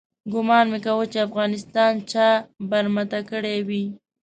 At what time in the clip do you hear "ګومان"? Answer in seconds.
0.33-0.65